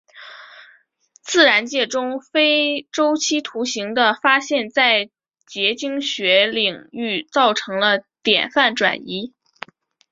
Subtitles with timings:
[1.21, 5.11] 自然界中非周期图形的发现在
[5.45, 9.35] 结晶学领域造成了典范转移。